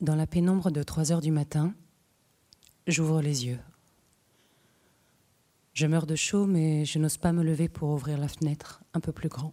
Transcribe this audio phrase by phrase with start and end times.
[0.00, 1.74] Dans la pénombre de 3 heures du matin,
[2.86, 3.58] j'ouvre les yeux.
[5.74, 9.00] Je meurs de chaud, mais je n'ose pas me lever pour ouvrir la fenêtre, un
[9.00, 9.52] peu plus grand.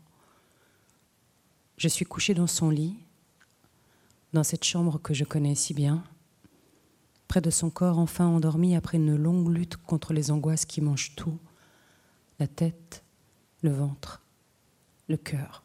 [1.77, 2.95] Je suis couché dans son lit,
[4.33, 6.03] dans cette chambre que je connais si bien,
[7.27, 11.15] près de son corps enfin endormi après une longue lutte contre les angoisses qui mangent
[11.15, 11.39] tout,
[12.37, 13.03] la tête,
[13.61, 14.21] le ventre,
[15.07, 15.63] le cœur.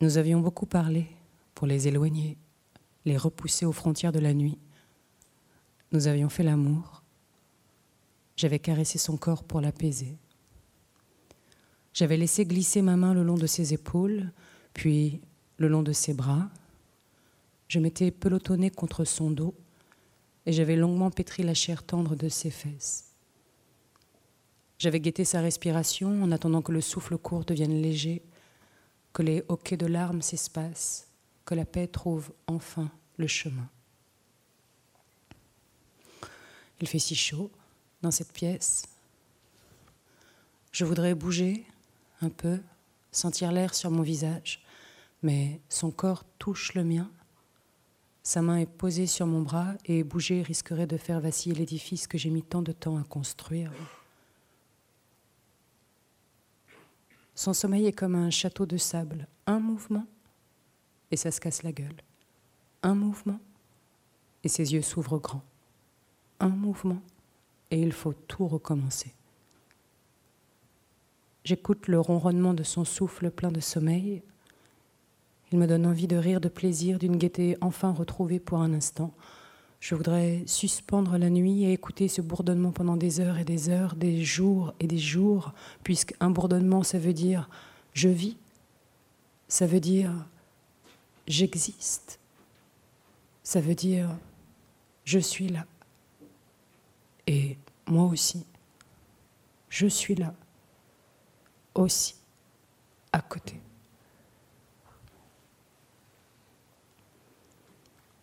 [0.00, 1.06] Nous avions beaucoup parlé
[1.54, 2.36] pour les éloigner,
[3.04, 4.58] les repousser aux frontières de la nuit.
[5.92, 7.02] Nous avions fait l'amour.
[8.36, 10.16] J'avais caressé son corps pour l'apaiser.
[11.92, 14.32] J'avais laissé glisser ma main le long de ses épaules,
[14.72, 15.20] puis
[15.58, 16.48] le long de ses bras.
[17.68, 19.54] Je m'étais pelotonnée contre son dos
[20.46, 23.12] et j'avais longuement pétri la chair tendre de ses fesses.
[24.78, 28.22] J'avais guetté sa respiration en attendant que le souffle court devienne léger,
[29.12, 31.08] que les hoquets de larmes s'espacent,
[31.44, 33.68] que la paix trouve enfin le chemin.
[36.80, 37.50] Il fait si chaud
[38.02, 38.84] dans cette pièce.
[40.72, 41.64] Je voudrais bouger
[42.20, 42.60] un peu,
[43.12, 44.62] sentir l'air sur mon visage,
[45.22, 47.10] mais son corps touche le mien.
[48.22, 52.18] Sa main est posée sur mon bras et bouger risquerait de faire vaciller l'édifice que
[52.18, 53.70] j'ai mis tant de temps à construire.
[57.34, 59.26] Son sommeil est comme un château de sable.
[59.46, 60.06] Un mouvement
[61.10, 61.96] et ça se casse la gueule.
[62.82, 63.40] Un mouvement
[64.42, 65.44] et ses yeux s'ouvrent grands.
[66.40, 67.00] Un mouvement
[67.70, 69.14] et il faut tout recommencer.
[71.44, 74.22] J'écoute le ronronnement de son souffle plein de sommeil.
[75.52, 79.12] Il me donne envie de rire de plaisir, d'une gaieté enfin retrouvée pour un instant.
[79.80, 83.94] Je voudrais suspendre la nuit et écouter ce bourdonnement pendant des heures et des heures,
[83.94, 87.50] des jours et des jours, puisque un bourdonnement, ça veut dire
[87.92, 88.38] je vis,
[89.46, 90.10] ça veut dire
[91.26, 92.18] j'existe,
[93.42, 94.10] ça veut dire
[95.04, 95.66] je suis là.
[97.26, 98.44] Et moi aussi,
[99.68, 100.34] je suis là,
[101.74, 102.14] aussi,
[103.12, 103.60] à côté.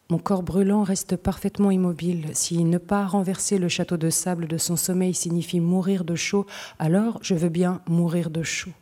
[0.09, 2.31] Mon corps brûlant reste parfaitement immobile.
[2.33, 6.45] Si ne pas renverser le château de sable de son sommeil signifie mourir de chaud,
[6.79, 8.73] alors je veux bien mourir de chaud.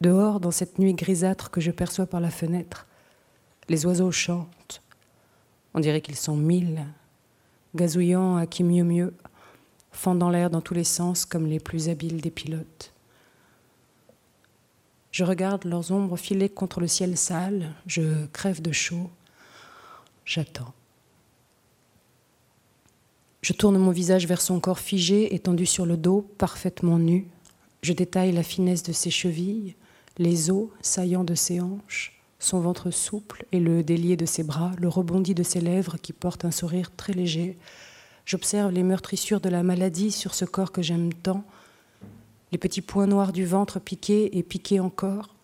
[0.00, 2.86] Dehors, dans cette nuit grisâtre que je perçois par la fenêtre,
[3.68, 4.82] les oiseaux chantent.
[5.74, 6.84] On dirait qu'ils sont mille,
[7.74, 9.14] gazouillant à qui mieux mieux,
[9.90, 12.92] fendant l'air dans tous les sens comme les plus habiles des pilotes.
[15.10, 19.10] Je regarde leurs ombres filer contre le ciel sale, je crève de chaud
[20.24, 20.72] J'attends.
[23.42, 27.26] Je tourne mon visage vers son corps figé, étendu sur le dos, parfaitement nu.
[27.82, 29.74] Je détaille la finesse de ses chevilles,
[30.16, 34.72] les os saillants de ses hanches, son ventre souple et le délié de ses bras,
[34.76, 37.56] le rebondi de ses lèvres qui portent un sourire très léger.
[38.26, 41.44] J'observe les meurtrissures de la maladie sur ce corps que j'aime tant,
[42.50, 45.36] les petits points noirs du ventre piqués et piqués encore,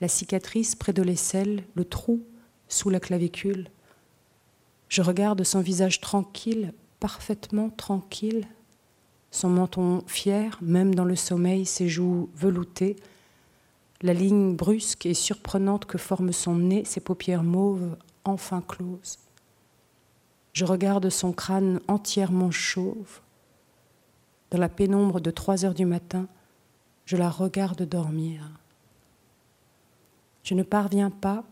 [0.00, 2.22] la cicatrice près de l'aisselle, le trou
[2.68, 3.68] sous la clavicule.
[4.88, 8.46] Je regarde son visage tranquille, parfaitement tranquille,
[9.32, 12.94] son menton fier, même dans le sommeil, ses joues veloutées,
[14.04, 19.18] la ligne brusque et surprenante que forme son nez, ses paupières mauves enfin closes.
[20.52, 23.22] Je regarde son crâne entièrement chauve.
[24.50, 26.28] Dans la pénombre de trois heures du matin,
[27.06, 28.50] je la regarde dormir.
[30.42, 31.42] Je ne parviens pas,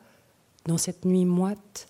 [0.66, 1.88] dans cette nuit moite,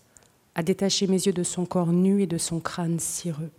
[0.55, 3.51] à détacher mes yeux de son corps nu et de son crâne cireux,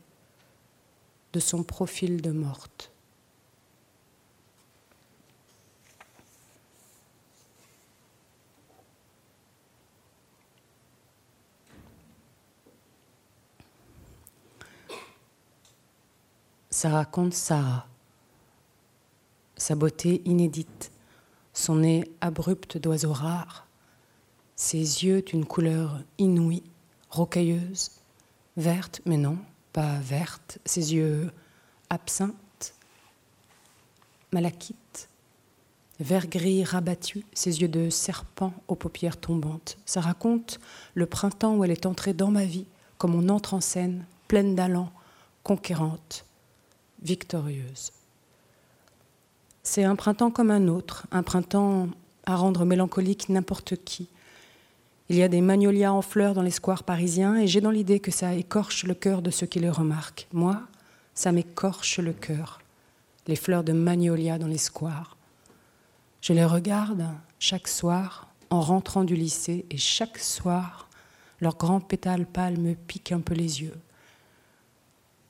[1.34, 2.93] de son profil de morte.
[16.84, 17.88] Ça raconte Sarah,
[19.56, 20.92] sa beauté inédite,
[21.54, 23.66] son nez abrupt d'oiseau rare,
[24.58, 26.62] ses yeux d'une couleur inouïe,
[27.10, 27.92] rocailleuse,
[28.58, 29.38] verte, mais non,
[29.72, 31.32] pas verte, ses yeux
[31.90, 32.76] absinthe,
[34.34, 35.08] malachite,
[36.02, 39.78] vert gris rabattu, ses yeux de serpent aux paupières tombantes.
[39.86, 40.60] Ça raconte
[40.96, 44.54] le printemps où elle est entrée dans ma vie, comme on entre en scène, pleine
[44.54, 44.92] d'allant,
[45.44, 46.26] conquérante,
[47.04, 47.92] victorieuse.
[49.64, 51.88] C'est un printemps comme un autre, un printemps
[52.26, 54.08] à rendre mélancolique n'importe qui,
[55.10, 58.00] il y a des magnolias en fleurs dans les squares parisiens et j'ai dans l'idée
[58.00, 60.28] que ça écorche le cœur de ceux qui les remarquent.
[60.32, 60.62] Moi,
[61.14, 62.62] ça m'écorche le cœur,
[63.28, 65.18] les fleurs de magnolia dans les squares.
[66.22, 67.06] Je les regarde
[67.38, 70.90] chaque soir en rentrant du lycée et chaque soir,
[71.44, 73.76] Leurs grands pétales pâles me piquent un peu les yeux.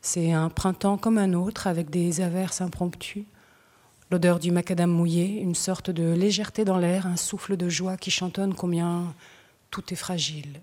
[0.06, 3.26] C'est un printemps comme un autre, avec des averses impromptues,
[4.12, 8.12] l'odeur du macadam mouillé, une sorte de légèreté dans l'air, un souffle de joie qui
[8.12, 9.16] chantonne combien
[9.72, 10.60] tout est fragile.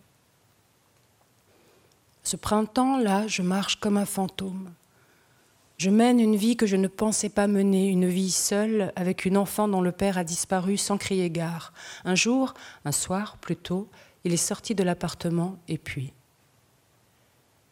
[2.22, 4.70] Ce printemps-là, je marche comme un fantôme.
[5.78, 9.38] Je mène une vie que je ne pensais pas mener, une vie seule avec une
[9.38, 11.72] enfant dont le père a disparu sans crier gare.
[12.04, 12.52] Un jour,
[12.84, 13.88] un soir plutôt,
[14.24, 16.12] il est sorti de l'appartement et puis.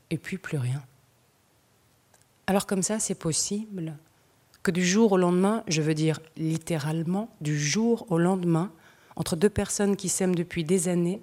[0.09, 0.82] Et puis plus rien.
[2.49, 3.95] Alors comme ça, c'est possible
[4.62, 8.73] que du jour au lendemain, je veux dire littéralement, du jour au lendemain,
[9.17, 11.21] entre deux personnes qui s'aiment depuis des années,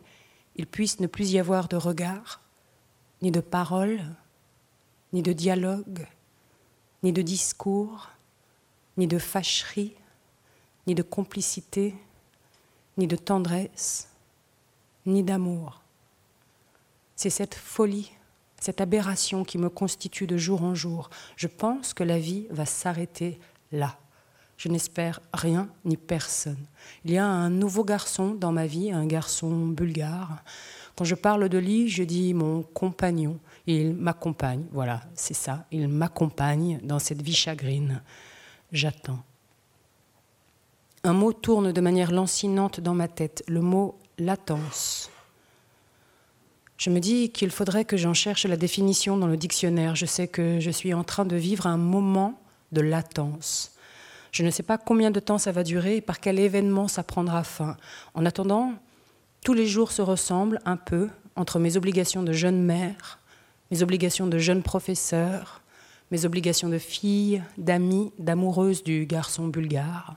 [0.55, 2.41] il puisse ne plus y avoir de regard,
[3.23, 4.01] ni de parole,
[5.13, 6.05] ni de dialogue,
[7.01, 8.11] ni de discours,
[8.95, 9.95] ni de fâcherie,
[10.85, 11.95] ni de complicité,
[12.99, 14.09] ni de tendresse,
[15.07, 15.81] ni d'amour.
[17.15, 18.11] C'est cette folie,
[18.59, 21.09] cette aberration qui me constitue de jour en jour.
[21.35, 23.39] Je pense que la vie va s'arrêter
[23.71, 23.97] là.
[24.57, 26.65] Je n'espère rien ni personne.
[27.03, 30.43] Il y a un nouveau garçon dans ma vie, un garçon bulgare.
[30.95, 33.37] Quand je parle de lui, je dis mon compagnon.
[33.67, 38.01] Il m'accompagne, voilà, c'est ça, il m'accompagne dans cette vie chagrine.
[38.71, 39.19] J'attends.
[41.03, 45.11] Un mot tourne de manière lancinante dans ma tête, le mot latence.
[46.77, 49.95] Je me dis qu'il faudrait que j'en cherche la définition dans le dictionnaire.
[49.95, 52.39] Je sais que je suis en train de vivre un moment
[52.71, 53.71] de latence.
[54.31, 57.03] Je ne sais pas combien de temps ça va durer et par quel événement ça
[57.03, 57.77] prendra fin.
[58.13, 58.73] En attendant,
[59.43, 63.19] tous les jours se ressemblent un peu entre mes obligations de jeune mère
[63.71, 65.61] mes obligations de jeune professeur,
[66.11, 70.15] mes obligations de fille, d'amie, d'amoureuse du garçon bulgare.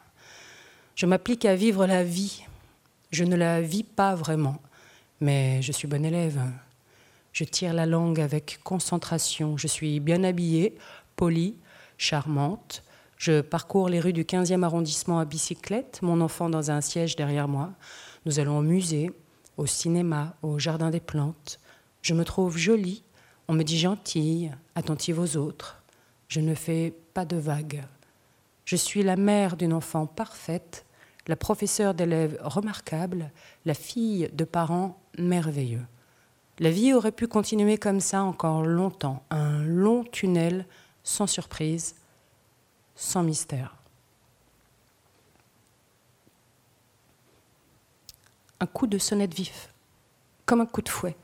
[0.95, 2.45] Je m'applique à vivre la vie.
[3.11, 4.61] Je ne la vis pas vraiment,
[5.21, 6.41] mais je suis bonne élève.
[7.33, 9.57] Je tire la langue avec concentration.
[9.57, 10.77] Je suis bien habillée,
[11.17, 11.57] polie,
[11.97, 12.83] charmante.
[13.17, 17.49] Je parcours les rues du 15e arrondissement à bicyclette, mon enfant dans un siège derrière
[17.49, 17.71] moi.
[18.27, 19.11] Nous allons au musée,
[19.57, 21.59] au cinéma, au jardin des plantes.
[22.03, 23.03] Je me trouve jolie,
[23.49, 25.83] on me dit gentille, attentive aux autres.
[26.29, 27.85] Je ne fais pas de vagues.
[28.65, 30.85] Je suis la mère d'une enfant parfaite,
[31.27, 33.31] la professeure d'élèves remarquable,
[33.65, 35.85] la fille de parents merveilleux.
[36.59, 40.67] La vie aurait pu continuer comme ça encore longtemps, un long tunnel
[41.05, 41.95] sans surprise,
[42.95, 43.77] sans mystère.
[48.61, 49.73] Un coup de sonnette vif,
[50.47, 51.17] comme un coup de fouet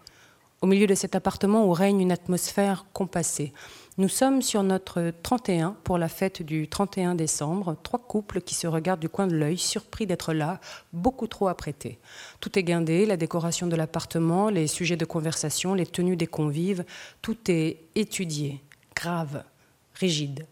[0.65, 3.53] au milieu de cet appartement où règne une atmosphère compassée.
[3.99, 8.67] Nous sommes sur notre 31 pour la fête du 31 décembre, trois couples qui se
[8.67, 10.61] regardent du coin de l'œil, surpris d'être là,
[10.95, 11.99] beaucoup trop apprêtés.
[12.41, 16.87] Tout est guindé, la décoration de l'appartement, les sujets de conversation, les tenues des convives,
[17.21, 18.63] tout est étudié,
[18.97, 19.45] grave,
[19.93, 20.47] rigide.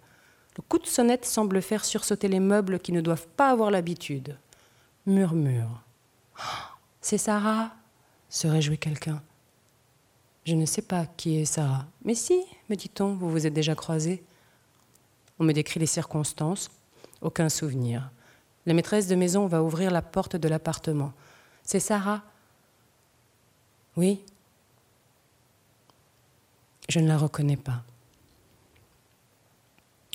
[0.59, 4.37] Le coup de sonnette semble faire sursauter les meubles qui ne doivent pas avoir l'habitude.
[5.07, 5.81] Murmure.
[7.01, 7.71] C'est Sarah
[8.29, 9.23] se réjouit quelqu'un.
[10.45, 11.87] Je ne sais pas qui est Sarah.
[12.05, 14.23] Mais si, me dit-on, vous vous êtes déjà croisés.
[15.39, 16.71] On me décrit les circonstances.
[17.21, 18.11] Aucun souvenir.
[18.67, 21.13] La maîtresse de maison va ouvrir la porte de l'appartement.
[21.63, 22.23] C'est Sarah
[23.97, 24.21] Oui.
[26.89, 27.83] Je ne la reconnais pas.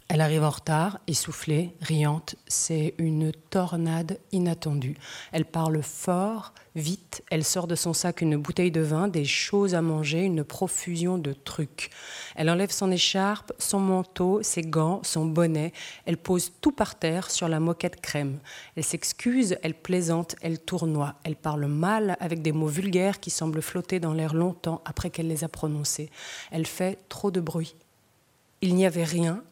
[0.10, 2.36] Elle arrive en retard, essoufflée, riante.
[2.48, 4.96] C'est une tornade inattendue.
[5.34, 7.24] Elle parle fort, vite.
[7.30, 11.18] Elle sort de son sac une bouteille de vin, des choses à manger, une profusion
[11.18, 11.90] de trucs.
[12.38, 15.74] Elle enlève son écharpe, son manteau, ses gants, son bonnet.
[16.06, 18.40] Elle pose tout par terre sur la moquette crème.
[18.78, 21.16] Elle s'excuse, elle plaisante, elle tournoie.
[21.26, 25.28] Elle parle mal avec des mots vulgaires qui semblent flotter dans l'air longtemps après qu'elle
[25.28, 26.10] les a prononcés.
[26.50, 27.76] Elle fait trop de bruit.
[28.62, 29.44] Il n'y avait rien,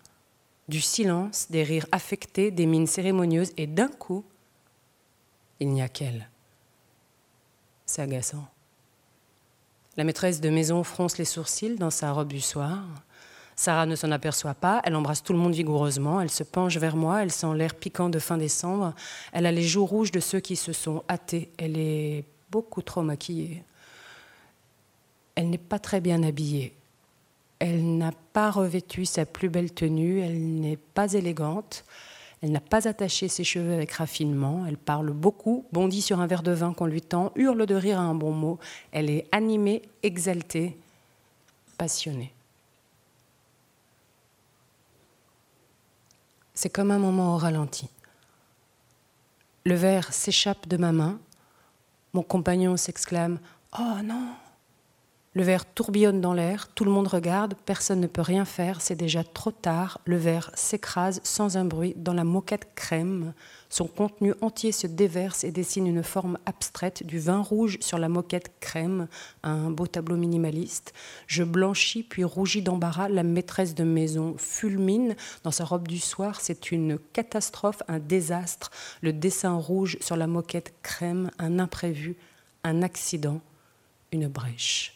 [0.68, 4.24] du silence, des rires affectés, des mines cérémonieuses, et d'un coup,
[5.60, 6.30] il n'y a qu'elle.
[7.86, 8.48] C'est agaçant.
[9.98, 12.84] La maîtresse de maison fronce les sourcils dans sa robe du soir.
[13.56, 16.98] Sarah ne s'en aperçoit pas, elle embrasse tout le monde vigoureusement, elle se penche vers
[16.98, 18.94] moi, elle sent l'air piquant de fin décembre,
[19.32, 23.02] elle a les joues rouges de ceux qui se sont hâtés, elle est beaucoup trop
[23.02, 23.64] maquillée.
[25.36, 26.76] Elle n'est pas très bien habillée,
[27.60, 31.86] elle n'a pas revêtu sa plus belle tenue, elle n'est pas élégante,
[32.42, 36.44] elle n'a pas attaché ses cheveux avec raffinement, elle parle beaucoup, bondit sur un verre
[36.44, 38.60] de vin qu'on lui tend, hurle de rire à un bon mot,
[38.92, 40.78] elle est animée, exaltée,
[41.78, 42.34] passionnée.
[46.54, 47.90] C'est comme un moment au ralenti.
[49.66, 51.20] Le verre s'échappe de ma main,
[52.14, 53.36] mon compagnon s'exclame⁇
[53.78, 54.14] Oh non!⁇
[55.36, 58.96] Le verre tourbillonne dans l'air, tout le monde regarde, personne ne peut rien faire, c'est
[58.96, 60.00] déjà trop tard.
[60.06, 63.34] Le verre s'écrase sans un bruit dans la moquette crème.
[63.68, 68.08] Son contenu entier se déverse et dessine une forme abstraite du vin rouge sur la
[68.08, 69.10] moquette crème,
[69.44, 70.94] un beau tableau minimaliste.
[71.28, 73.10] Je blanchis puis rougis d'embarras.
[73.10, 76.40] La maîtresse de maison fulmine dans sa robe du soir.
[76.40, 78.72] C'est une catastrophe, un désastre.
[79.02, 82.16] Le dessin rouge sur la moquette crème, un imprévu,
[82.64, 83.42] un accident,
[84.14, 84.95] une brèche.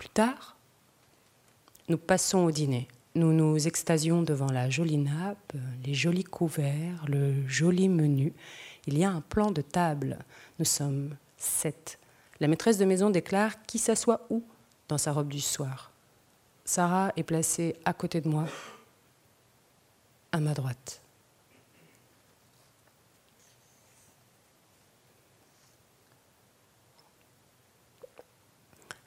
[0.00, 0.56] Plus tard,
[1.90, 2.88] nous passons au dîner.
[3.16, 5.52] Nous nous extasions devant la jolie nappe,
[5.84, 8.32] les jolis couverts, le joli menu.
[8.86, 10.18] Il y a un plan de table.
[10.58, 11.98] Nous sommes sept.
[12.40, 14.42] La maîtresse de maison déclare qui s'assoit où
[14.88, 15.90] dans sa robe du soir.
[16.64, 18.46] Sarah est placée à côté de moi,
[20.32, 21.02] à ma droite.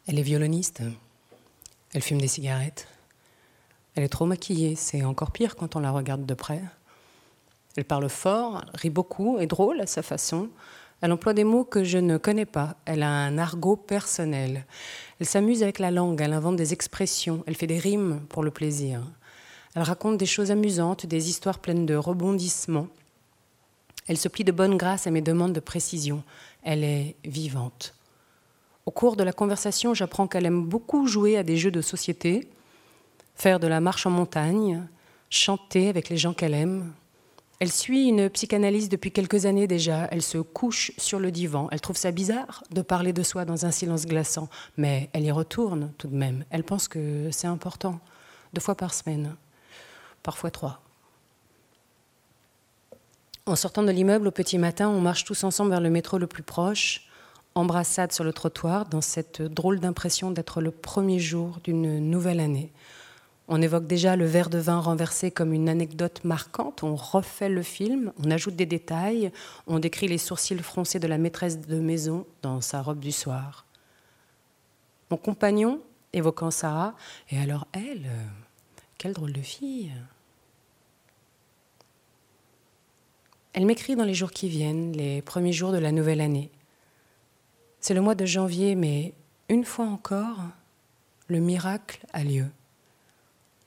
[0.07, 0.81] Elle est violoniste.
[1.93, 2.87] Elle fume des cigarettes.
[3.95, 4.75] Elle est trop maquillée.
[4.75, 6.61] C'est encore pire quand on la regarde de près.
[7.77, 10.49] Elle parle fort, rit beaucoup, est drôle à sa façon.
[11.01, 12.75] Elle emploie des mots que je ne connais pas.
[12.85, 14.65] Elle a un argot personnel.
[15.19, 16.19] Elle s'amuse avec la langue.
[16.21, 17.43] Elle invente des expressions.
[17.47, 19.01] Elle fait des rimes pour le plaisir.
[19.75, 22.87] Elle raconte des choses amusantes, des histoires pleines de rebondissements.
[24.07, 26.23] Elle se plie de bonne grâce à mes demandes de précision.
[26.61, 27.95] Elle est vivante.
[28.85, 32.49] Au cours de la conversation, j'apprends qu'elle aime beaucoup jouer à des jeux de société,
[33.35, 34.85] faire de la marche en montagne,
[35.29, 36.91] chanter avec les gens qu'elle aime.
[37.59, 40.09] Elle suit une psychanalyse depuis quelques années déjà.
[40.11, 41.69] Elle se couche sur le divan.
[41.71, 45.31] Elle trouve ça bizarre de parler de soi dans un silence glaçant, mais elle y
[45.31, 46.43] retourne tout de même.
[46.49, 48.01] Elle pense que c'est important,
[48.51, 49.37] deux fois par semaine,
[50.23, 50.81] parfois trois.
[53.45, 56.27] En sortant de l'immeuble au petit matin, on marche tous ensemble vers le métro le
[56.27, 57.07] plus proche
[57.55, 62.71] embrassade sur le trottoir dans cette drôle d'impression d'être le premier jour d'une nouvelle année.
[63.47, 67.61] On évoque déjà le verre de vin renversé comme une anecdote marquante, on refait le
[67.61, 69.31] film, on ajoute des détails,
[69.67, 73.65] on décrit les sourcils froncés de la maîtresse de maison dans sa robe du soir.
[75.09, 75.81] Mon compagnon,
[76.13, 76.95] évoquant Sarah,
[77.29, 78.09] et alors elle,
[78.97, 79.91] quelle drôle de fille.
[83.51, 86.49] Elle m'écrit dans les jours qui viennent, les premiers jours de la nouvelle année.
[87.83, 89.13] C'est le mois de janvier, mais
[89.49, 90.39] une fois encore,
[91.27, 92.45] le miracle a lieu.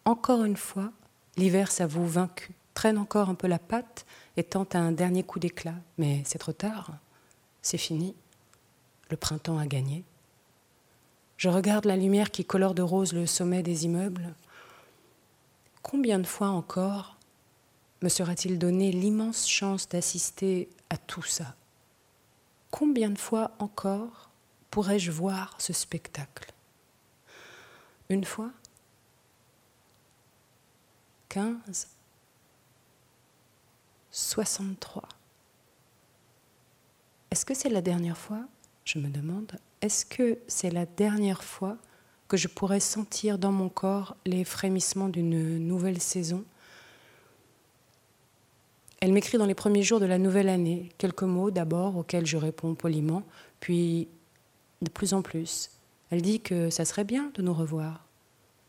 [0.06, 0.90] Encore une fois,
[1.36, 4.06] l'hiver s'avoue vaincu, traîne encore un peu la patte
[4.38, 5.74] et tente un dernier coup d'éclat.
[5.98, 6.92] Mais c'est trop tard,
[7.60, 8.14] c'est fini,
[9.10, 10.02] le printemps a gagné.
[11.36, 14.32] Je regarde la lumière qui colore de rose le sommet des immeubles.
[15.82, 17.18] Combien de fois encore
[18.00, 21.54] me sera-t-il donné l'immense chance d'assister à tout ça?
[22.76, 24.28] Combien de fois encore
[24.70, 26.52] pourrais-je voir ce spectacle?
[28.10, 28.50] Une fois?
[31.30, 31.88] Quinze?
[34.10, 35.08] 63
[37.30, 38.44] Est-ce que c'est la dernière fois?
[38.84, 39.58] Je me demande.
[39.80, 41.78] Est-ce que c'est la dernière fois
[42.28, 46.44] que je pourrais sentir dans mon corps les frémissements d'une nouvelle saison?
[49.06, 52.36] Elle m'écrit dans les premiers jours de la nouvelle année, quelques mots d'abord auxquels je
[52.36, 53.22] réponds poliment,
[53.60, 54.08] puis
[54.82, 55.70] de plus en plus.
[56.10, 58.04] Elle dit que ça serait bien de nous revoir.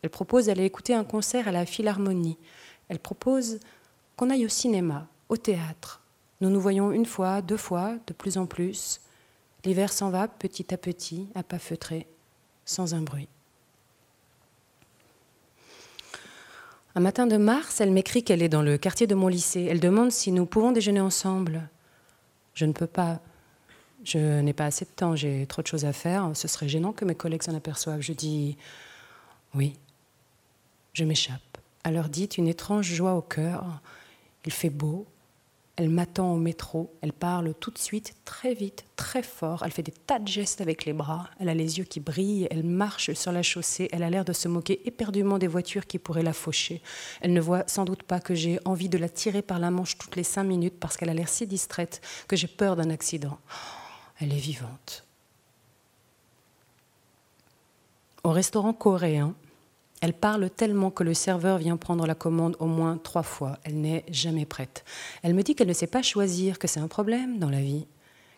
[0.00, 2.38] Elle propose d'aller écouter un concert à la Philharmonie.
[2.88, 3.58] Elle propose
[4.14, 6.02] qu'on aille au cinéma, au théâtre.
[6.40, 9.00] Nous nous voyons une fois, deux fois, de plus en plus.
[9.64, 12.06] L'hiver s'en va petit à petit, à pas feutré,
[12.64, 13.28] sans un bruit.
[16.94, 19.68] Un matin de mars, elle m'écrit qu'elle est dans le quartier de mon lycée.
[19.70, 21.68] Elle demande si nous pouvons déjeuner ensemble.
[22.54, 23.20] Je ne peux pas.
[24.04, 26.30] Je n'ai pas assez de temps, j'ai trop de choses à faire.
[26.34, 28.00] Ce serait gênant que mes collègues s'en aperçoivent.
[28.00, 28.56] Je dis
[29.54, 29.76] oui.
[30.92, 31.58] Je m'échappe.
[31.84, 33.80] À leur dit une étrange joie au cœur.
[34.44, 35.06] Il fait beau,
[35.78, 39.84] elle m'attend au métro, elle parle tout de suite, très vite, très fort, elle fait
[39.84, 43.12] des tas de gestes avec les bras, elle a les yeux qui brillent, elle marche
[43.12, 46.32] sur la chaussée, elle a l'air de se moquer éperdument des voitures qui pourraient la
[46.32, 46.82] faucher.
[47.20, 49.96] Elle ne voit sans doute pas que j'ai envie de la tirer par la manche
[49.96, 53.38] toutes les cinq minutes parce qu'elle a l'air si distraite que j'ai peur d'un accident.
[54.20, 55.06] Elle est vivante.
[58.24, 59.36] Au restaurant coréen,
[60.00, 63.58] elle parle tellement que le serveur vient prendre la commande au moins trois fois.
[63.64, 64.84] Elle n'est jamais prête.
[65.22, 67.86] Elle me dit qu'elle ne sait pas choisir, que c'est un problème dans la vie,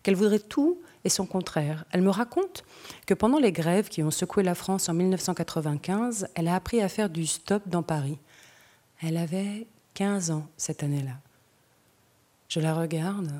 [0.02, 1.84] qu'elle voudrait tout et son contraire.
[1.90, 2.64] Elle me raconte
[3.06, 6.88] que pendant les grèves qui ont secoué la France en 1995, elle a appris à
[6.88, 8.18] faire du stop dans Paris.
[9.02, 11.18] Elle avait 15 ans cette année-là.
[12.48, 13.32] Je la regarde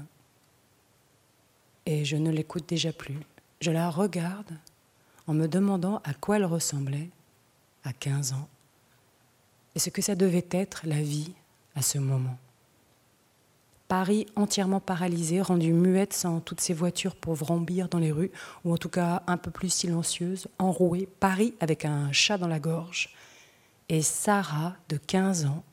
[1.86, 3.18] et je ne l'écoute déjà plus.
[3.60, 4.52] Je la regarde
[5.26, 7.08] en me demandant à quoi elle ressemblait
[7.84, 8.48] à 15 ans
[9.74, 11.32] et ce que ça devait être la vie
[11.74, 12.36] à ce moment?
[13.88, 18.30] Paris entièrement paralysée, rendue muette sans toutes ces voitures pour vrombir dans les rues,
[18.64, 22.60] ou en tout cas un peu plus silencieuse, enrouée, Paris avec un chat dans la
[22.60, 23.14] gorge.
[23.88, 25.64] Et Sarah, de 15 ans,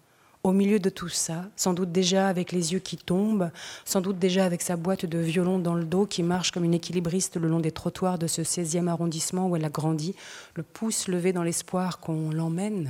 [0.48, 3.52] au milieu de tout ça, sans doute déjà avec les yeux qui tombent,
[3.84, 6.74] sans doute déjà avec sa boîte de violon dans le dos qui marche comme une
[6.74, 10.16] équilibriste le long des trottoirs de ce 16e arrondissement où elle a grandi,
[10.56, 12.90] le pouce levé dans l'espoir qu'on l'emmène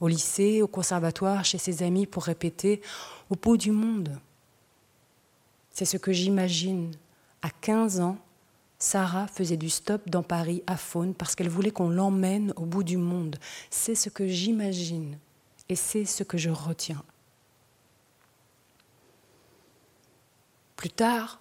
[0.00, 2.82] au lycée, au conservatoire, chez ses amis pour répéter
[3.30, 4.10] au bout du monde.
[5.70, 6.90] C'est ce que j'imagine.
[7.40, 8.18] À 15 ans,
[8.80, 12.82] Sarah faisait du stop dans Paris à Faune parce qu'elle voulait qu'on l'emmène au bout
[12.82, 13.36] du monde.
[13.70, 15.16] C'est ce que j'imagine
[15.68, 17.02] et c'est ce que je retiens.
[20.76, 21.40] Plus tard,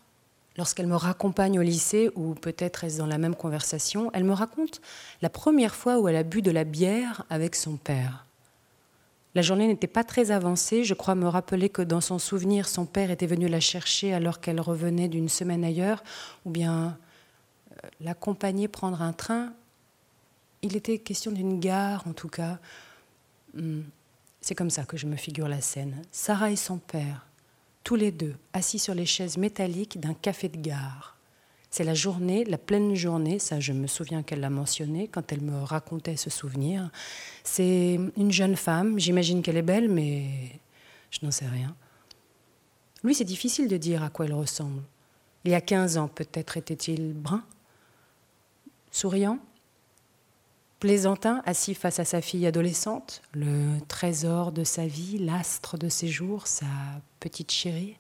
[0.58, 4.82] lorsqu'elle me raccompagne au lycée, ou peut-être est-ce dans la même conversation, elle me raconte
[5.22, 8.26] la première fois où elle a bu de la bière avec son père.
[9.36, 10.84] La journée n'était pas très avancée.
[10.84, 14.40] Je crois me rappeler que dans son souvenir, son père était venu la chercher alors
[14.40, 16.04] qu'elle revenait d'une semaine ailleurs,
[16.46, 16.98] ou bien
[17.72, 19.54] euh, l'accompagner prendre un train.
[20.62, 22.60] Il était question d'une gare, en tout cas.
[23.56, 23.82] Hmm.
[24.44, 26.02] C'est comme ça que je me figure la scène.
[26.12, 27.26] Sarah et son père,
[27.86, 31.16] tous les deux, assis sur les chaises métalliques d'un café de gare.
[31.70, 35.40] C'est la journée, la pleine journée, ça je me souviens qu'elle l'a mentionné quand elle
[35.40, 36.92] me racontait ce souvenir.
[37.46, 40.26] C'est une jeune femme, j'imagine qu'elle est belle, mais
[41.10, 41.74] je n'en sais rien.
[43.02, 44.84] Lui, c'est difficile de dire à quoi elle ressemble.
[45.46, 47.46] Il y a 15 ans, peut-être était-il brun,
[48.92, 49.40] souriant,
[50.84, 56.10] plaisantin, assis face à sa fille adolescente, le trésor de sa vie, l'astre de ses
[56.10, 56.66] jours, sa
[57.22, 57.96] petite chérie.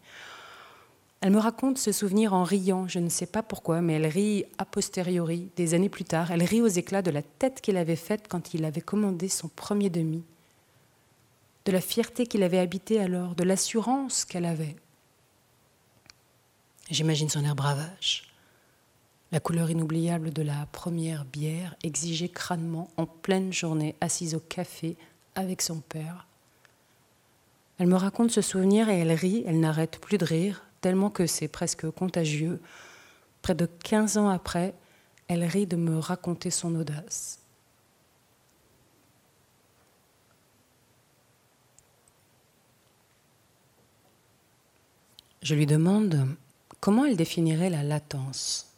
[1.22, 4.44] Elle me raconte ce souvenir en riant, je ne sais pas pourquoi, mais elle rit
[4.58, 6.32] a posteriori, des années plus tard.
[6.32, 9.48] Elle rit aux éclats de la tête qu'il avait faite quand il avait commandé son
[9.48, 10.22] premier demi,
[11.64, 14.76] de la fierté qu'il avait habité alors, de l'assurance qu'elle avait.
[16.92, 18.33] J'imagine son air bravage,
[19.34, 24.96] la couleur inoubliable de la première bière exigée crânement en pleine journée, assise au café
[25.34, 26.28] avec son père.
[27.80, 31.26] Elle me raconte ce souvenir et elle rit, elle n'arrête plus de rire, tellement que
[31.26, 32.62] c'est presque contagieux.
[33.42, 34.76] Près de 15 ans après,
[35.28, 37.40] elle rit de me raconter son audace.
[45.42, 46.28] Je lui demande
[46.80, 48.73] comment elle définirait la latence.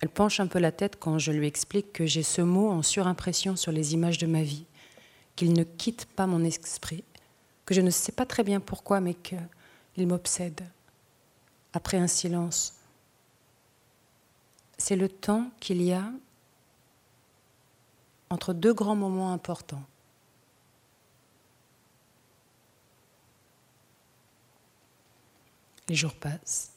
[0.00, 2.82] Elle penche un peu la tête quand je lui explique que j'ai ce mot en
[2.82, 4.64] surimpression sur les images de ma vie,
[5.36, 7.04] qu'il ne quitte pas mon esprit,
[7.66, 9.36] que je ne sais pas très bien pourquoi, mais que
[9.96, 10.62] il m'obsède.
[11.72, 12.74] Après un silence,
[14.78, 16.10] c'est le temps qu'il y a
[18.30, 19.84] entre deux grands moments importants.
[25.88, 26.69] Les jours passent.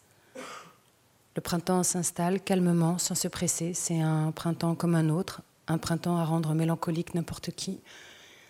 [1.36, 3.74] Le printemps s'installe calmement, sans se presser.
[3.74, 7.80] C'est un printemps comme un autre, un printemps à rendre mélancolique n'importe qui.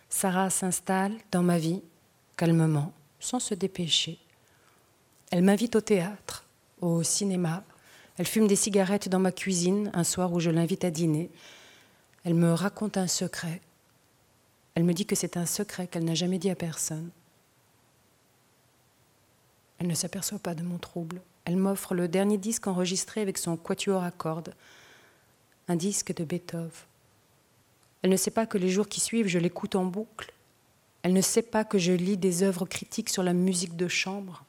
[0.10, 1.82] Sarah s'installe dans ma vie,
[2.36, 4.20] calmement, sans se dépêcher.
[5.32, 6.46] Elle m'invite au théâtre,
[6.82, 7.64] au cinéma.
[8.18, 11.32] Elle fume des cigarettes dans ma cuisine un soir où je l'invite à dîner.
[12.26, 13.62] Elle me raconte un secret.
[14.76, 17.10] Elle me dit que c'est un secret qu'elle n'a jamais dit à personne.
[19.80, 21.22] Elle ne s'aperçoit pas de mon trouble.
[21.46, 24.54] Elle m'offre le dernier disque enregistré avec son quatuor à cordes,
[25.68, 26.70] un disque de Beethoven.
[28.02, 30.34] Elle ne sait pas que les jours qui suivent, je l'écoute en boucle.
[31.04, 34.44] Elle ne sait pas que je lis des œuvres critiques sur la musique de chambre.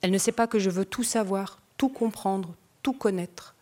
[0.00, 3.54] Elle ne sait pas que je veux tout savoir, tout comprendre, tout connaître.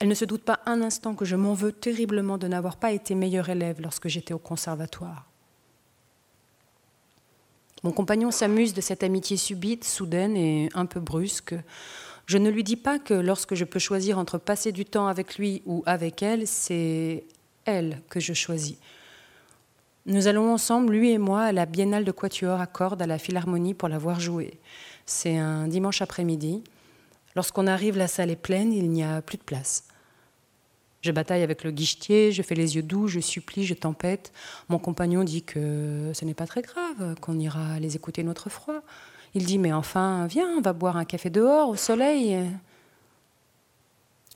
[0.00, 2.92] Elle ne se doute pas un instant que je m'en veux terriblement de n'avoir pas
[2.92, 5.29] été meilleure élève lorsque j'étais au conservatoire.
[7.82, 11.54] Mon compagnon s'amuse de cette amitié subite, soudaine et un peu brusque.
[12.26, 15.38] Je ne lui dis pas que lorsque je peux choisir entre passer du temps avec
[15.38, 17.24] lui ou avec elle, c'est
[17.64, 18.76] elle que je choisis.
[20.06, 23.18] Nous allons ensemble, lui et moi, à la Biennale de Quatuor à cordes à la
[23.18, 24.58] Philharmonie pour la voir jouer.
[25.06, 26.62] C'est un dimanche après-midi.
[27.36, 29.84] Lorsqu'on arrive, la salle est pleine, il n'y a plus de place.
[31.02, 34.32] Je bataille avec le guichetier, je fais les yeux doux, je supplie, je tempête.
[34.68, 38.82] Mon compagnon dit que ce n'est pas très grave, qu'on ira les écouter notre froid.
[39.34, 42.38] Il dit Mais enfin, viens, va boire un café dehors, au soleil.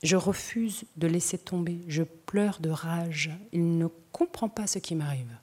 [0.01, 3.31] Je refuse de laisser tomber, je pleure de rage.
[3.53, 5.35] Il ne comprend pas ce qui m'arrive.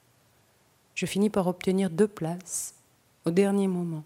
[0.94, 2.74] Je finis par obtenir deux places
[3.24, 4.04] au dernier moment.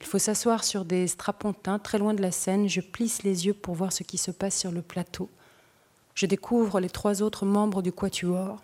[0.00, 2.68] Il faut s'asseoir sur des strapontins très loin de la scène.
[2.68, 5.28] Je plisse les yeux pour voir ce qui se passe sur le plateau.
[6.20, 8.62] Je découvre les trois autres membres du quatuor.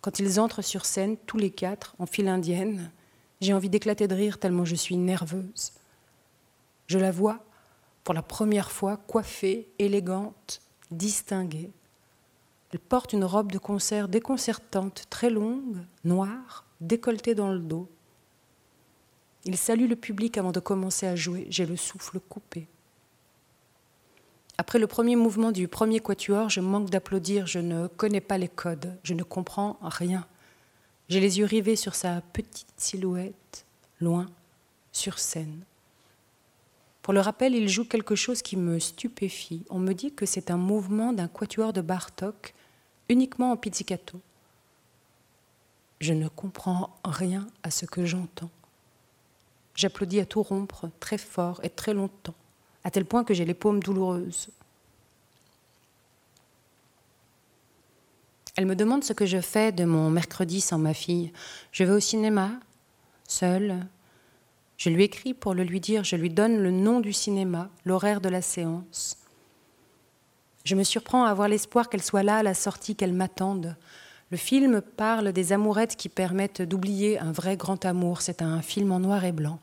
[0.00, 2.90] Quand ils entrent sur scène, tous les quatre, en file indienne,
[3.42, 5.74] j'ai envie d'éclater de rire tellement je suis nerveuse.
[6.86, 7.44] Je la vois,
[8.02, 11.70] pour la première fois, coiffée, élégante, distinguée.
[12.72, 17.90] Elle porte une robe de concert déconcertante, très longue, noire, décolletée dans le dos.
[19.44, 21.46] Il salue le public avant de commencer à jouer.
[21.50, 22.66] J'ai le souffle coupé.
[24.58, 28.48] Après le premier mouvement du premier quatuor, je manque d'applaudir, je ne connais pas les
[28.48, 30.26] codes, je ne comprends rien.
[31.10, 33.66] J'ai les yeux rivés sur sa petite silhouette,
[34.00, 34.26] loin,
[34.92, 35.60] sur scène.
[37.02, 39.62] Pour le rappel, il joue quelque chose qui me stupéfie.
[39.68, 42.54] On me dit que c'est un mouvement d'un quatuor de Bartok,
[43.10, 44.20] uniquement en pizzicato.
[46.00, 48.50] Je ne comprends rien à ce que j'entends.
[49.74, 52.34] J'applaudis à tout rompre, très fort et très longtemps
[52.86, 54.46] à tel point que j'ai les paumes douloureuses.
[58.54, 61.32] Elle me demande ce que je fais de mon mercredi sans ma fille.
[61.72, 62.52] Je vais au cinéma,
[63.26, 63.84] seule.
[64.76, 68.20] Je lui écris pour le lui dire, je lui donne le nom du cinéma, l'horaire
[68.20, 69.18] de la séance.
[70.62, 73.74] Je me surprends à avoir l'espoir qu'elle soit là à la sortie, qu'elle m'attende.
[74.30, 78.22] Le film parle des amourettes qui permettent d'oublier un vrai grand amour.
[78.22, 79.58] C'est un film en noir et blanc.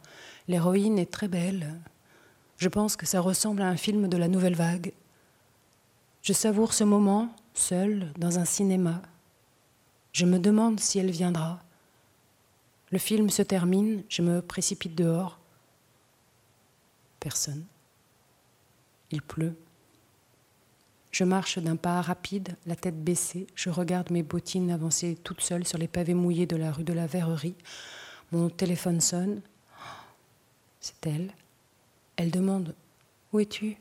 [0.50, 1.74] L'héroïne est très belle,
[2.58, 4.94] je pense que ça ressemble à un film de la nouvelle vague.
[6.22, 9.02] Je savoure ce moment, seul, dans un cinéma.
[10.14, 11.60] Je me demande si elle viendra.
[12.92, 15.40] Le film se termine, je me précipite dehors.
[17.20, 17.66] Personne.
[19.12, 19.56] Il pleut.
[21.12, 23.48] Je marche d'un pas rapide, la tête baissée.
[23.56, 26.94] Je regarde mes bottines avancer toutes seules sur les pavés mouillés de la rue de
[26.94, 27.56] la Verrerie.
[28.32, 29.42] Mon téléphone sonne.
[30.80, 31.32] C'est elle.
[32.16, 32.76] Elle demande
[33.32, 33.78] Où es-tu?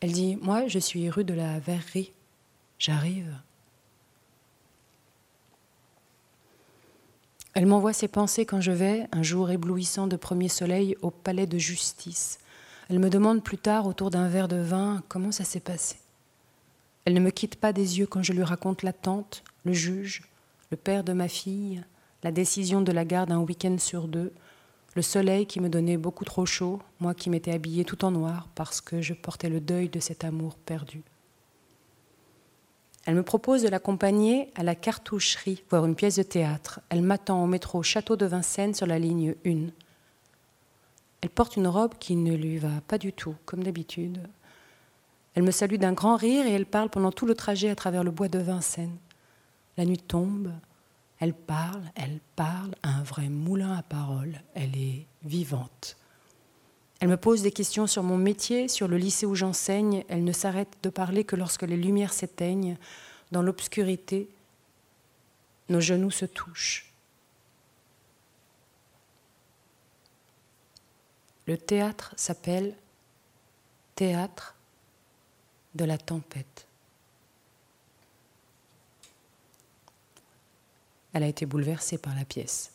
[0.00, 2.12] Elle dit Moi, je suis rue de la Verrerie.
[2.78, 3.32] J'arrive.
[7.54, 11.46] Elle m'envoie ses pensées quand je vais, un jour éblouissant de premier soleil, au palais
[11.46, 12.38] de justice.
[12.90, 15.96] Elle me demande plus tard, autour d'un verre de vin, comment ça s'est passé?
[17.06, 20.22] Elle ne me quitte pas des yeux quand je lui raconte l'attente, le juge,
[20.70, 21.82] le père de ma fille,
[22.22, 24.32] la décision de la garde un week-end sur deux,
[24.96, 28.48] le soleil qui me donnait beaucoup trop chaud, moi qui m'étais habillée tout en noir
[28.54, 31.02] parce que je portais le deuil de cet amour perdu.
[33.04, 36.80] Elle me propose de l'accompagner à la cartoucherie, voir une pièce de théâtre.
[36.88, 39.66] Elle m'attend au métro Château de Vincennes sur la ligne 1.
[41.20, 44.18] Elle porte une robe qui ne lui va pas du tout, comme d'habitude.
[45.34, 48.02] Elle me salue d'un grand rire et elle parle pendant tout le trajet à travers
[48.02, 48.96] le bois de Vincennes.
[49.76, 50.50] La nuit tombe,
[51.18, 54.40] elle parle, elle parle, un vrai moulin à paroles.
[54.54, 55.96] Elle est vivante.
[57.00, 60.04] Elle me pose des questions sur mon métier, sur le lycée où j'enseigne.
[60.08, 62.76] Elle ne s'arrête de parler que lorsque les lumières s'éteignent.
[63.32, 64.28] Dans l'obscurité,
[65.68, 66.92] nos genoux se touchent.
[71.46, 72.74] Le théâtre s'appelle
[73.94, 74.54] Théâtre
[75.74, 76.65] de la tempête.
[81.16, 82.72] Elle a été bouleversée par la pièce.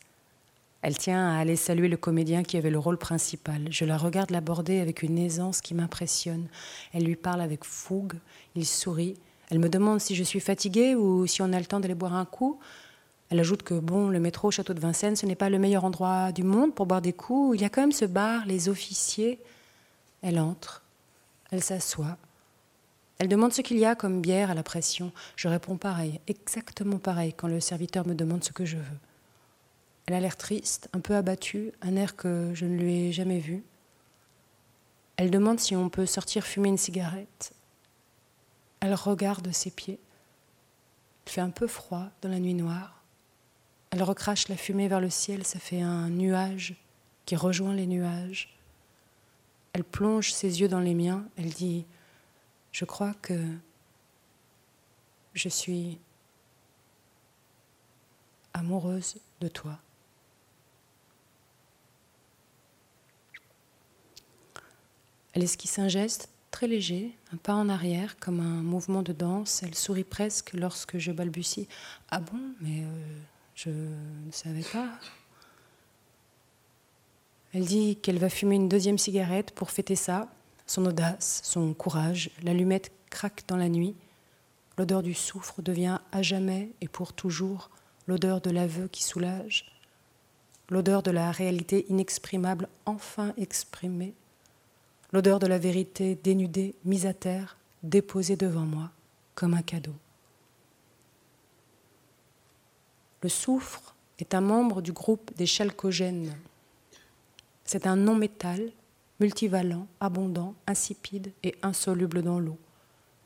[0.82, 3.68] Elle tient à aller saluer le comédien qui avait le rôle principal.
[3.70, 6.48] Je la regarde l'aborder avec une aisance qui m'impressionne.
[6.92, 8.14] Elle lui parle avec fougue,
[8.56, 9.14] il sourit.
[9.48, 12.14] Elle me demande si je suis fatiguée ou si on a le temps d'aller boire
[12.14, 12.58] un coup.
[13.30, 15.84] Elle ajoute que bon, le métro au château de Vincennes, ce n'est pas le meilleur
[15.84, 17.56] endroit du monde pour boire des coups.
[17.56, 19.38] Il y a quand même ce bar, les officiers.
[20.20, 20.82] Elle entre,
[21.52, 22.16] elle s'assoit.
[23.22, 25.12] Elle demande ce qu'il y a comme bière à la pression.
[25.36, 28.98] Je réponds pareil, exactement pareil, quand le serviteur me demande ce que je veux.
[30.06, 33.38] Elle a l'air triste, un peu abattue, un air que je ne lui ai jamais
[33.38, 33.62] vu.
[35.16, 37.52] Elle demande si on peut sortir fumer une cigarette.
[38.80, 40.00] Elle regarde ses pieds.
[41.24, 43.04] Il fait un peu froid dans la nuit noire.
[43.90, 46.74] Elle recrache la fumée vers le ciel, ça fait un nuage
[47.24, 48.58] qui rejoint les nuages.
[49.74, 51.86] Elle plonge ses yeux dans les miens, elle dit
[52.72, 53.38] je crois que
[55.34, 55.98] je suis
[58.54, 59.78] amoureuse de toi.
[65.34, 69.62] Elle esquisse un geste très léger, un pas en arrière, comme un mouvement de danse.
[69.62, 71.66] Elle sourit presque lorsque je balbutie.
[72.10, 73.18] Ah bon, mais euh,
[73.54, 74.88] je ne savais pas.
[77.54, 80.30] Elle dit qu'elle va fumer une deuxième cigarette pour fêter ça,
[80.72, 83.94] son audace, son courage, l'allumette craque dans la nuit.
[84.78, 87.68] L'odeur du soufre devient à jamais et pour toujours
[88.06, 89.66] l'odeur de l'aveu qui soulage.
[90.70, 94.14] l'odeur de la réalité inexprimable enfin exprimée,
[95.12, 98.90] l'odeur de la vérité dénudée, mise à terre, déposée devant moi
[99.34, 99.94] comme un cadeau.
[103.22, 106.34] Le soufre est un membre du groupe des chalcogènes.
[107.64, 108.72] C'est un non-métal
[109.22, 112.58] multivalent, abondant, insipide et insoluble dans l'eau.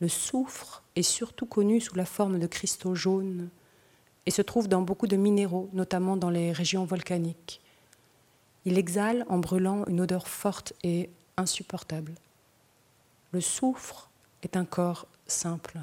[0.01, 3.49] Le soufre est surtout connu sous la forme de cristaux jaunes
[4.27, 7.63] et se trouve dans beaucoup de minéraux, notamment dans les régions volcaniques.
[8.67, 12.13] Il exhale en brûlant une odeur forte et insupportable.
[13.33, 14.11] Le soufre
[14.43, 15.79] est un corps simple.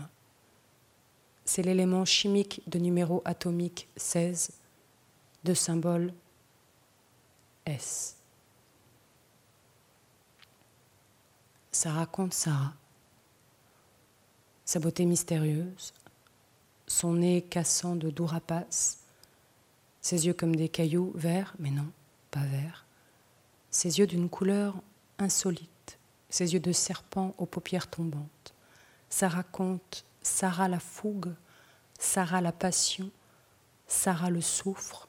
[1.43, 4.51] C'est l'élément chimique de numéro atomique 16
[5.43, 6.13] de symbole
[7.65, 8.17] S.
[11.73, 12.75] Ça raconte Sarah,
[14.63, 15.91] sa beauté mystérieuse,
[16.85, 18.99] son nez cassant de doux rapaces,
[19.99, 21.87] ses yeux comme des cailloux verts, mais non,
[22.29, 22.85] pas verts,
[23.71, 24.75] ses yeux d'une couleur
[25.17, 25.97] insolite,
[26.29, 28.53] ses yeux de serpent aux paupières tombantes.
[29.09, 31.33] Ça raconte Sarah la fougue,
[31.97, 33.09] Sarah la passion,
[33.87, 35.07] Sarah le souffre.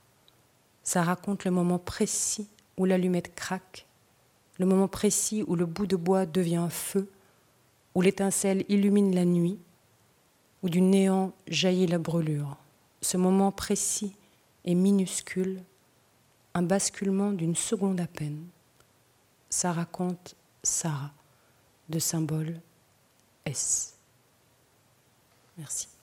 [0.83, 2.49] Ça raconte le moment précis
[2.79, 3.87] où l'allumette craque,
[4.59, 7.09] le moment précis où le bout de bois devient un feu,
[7.95, 9.59] où l'étincelle illumine la nuit,
[10.63, 12.57] où du néant jaillit la brûlure.
[13.03, 14.17] Ce moment précis
[14.65, 15.63] et minuscule,
[16.55, 18.47] un basculement d'une seconde à peine.
[19.51, 21.13] Ça raconte Sarah,
[21.89, 22.61] de symbole
[23.45, 23.97] S.
[25.59, 25.94] Merci.